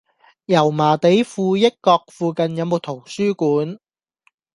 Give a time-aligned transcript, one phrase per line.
[0.45, 3.79] 油麻地富益閣附近有無圖書館？